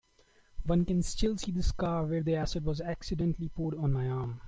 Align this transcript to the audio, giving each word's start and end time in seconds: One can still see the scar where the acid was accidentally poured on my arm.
One 0.65 0.83
can 0.83 1.03
still 1.03 1.37
see 1.37 1.51
the 1.51 1.61
scar 1.61 2.03
where 2.05 2.23
the 2.23 2.35
acid 2.35 2.65
was 2.65 2.81
accidentally 2.81 3.49
poured 3.49 3.75
on 3.75 3.93
my 3.93 4.09
arm. 4.09 4.39